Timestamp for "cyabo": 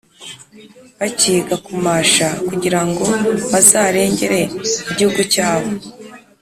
5.33-5.69